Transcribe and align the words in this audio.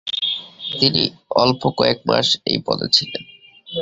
তিনি 0.79 1.03
অল্প 1.35 1.61
কয়েক 1.77 1.99
মাস 2.05 2.27
এই 2.45 2.57
পদে 2.65 2.87
ছিলেন। 2.91 3.23